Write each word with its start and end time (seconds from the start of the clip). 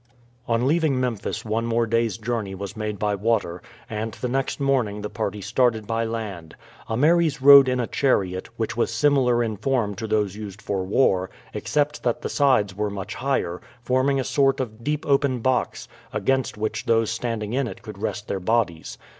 On 0.47 0.65
leaving 0.65 0.99
Memphis 0.99 1.45
one 1.45 1.67
more 1.67 1.85
day's 1.85 2.17
journey 2.17 2.55
was 2.55 2.75
made 2.75 2.97
by 2.97 3.13
water, 3.13 3.61
and 3.87 4.13
the 4.15 4.27
next 4.27 4.59
morning 4.59 5.03
the 5.03 5.11
party 5.11 5.41
started 5.41 5.85
by 5.85 6.05
land. 6.05 6.55
Ameres 6.89 7.39
rode 7.39 7.69
in 7.69 7.79
a 7.79 7.85
chariot, 7.85 8.49
which 8.57 8.75
was 8.75 8.91
similar 8.91 9.43
in 9.43 9.57
form 9.57 9.93
to 9.93 10.07
those 10.07 10.35
used 10.35 10.59
for 10.59 10.83
war, 10.83 11.29
except 11.53 12.01
that 12.01 12.23
the 12.23 12.29
sides 12.29 12.75
were 12.75 12.89
much 12.89 13.13
higher, 13.13 13.61
forming 13.83 14.19
a 14.19 14.23
sort 14.23 14.59
of 14.59 14.83
deep 14.83 15.05
open 15.05 15.37
box, 15.39 15.87
against 16.11 16.57
which 16.57 16.85
those 16.87 17.11
standing 17.11 17.53
in 17.53 17.67
it 17.67 17.83
could 17.83 17.99
rest 18.01 18.27
their 18.27 18.39
bodies. 18.39 18.97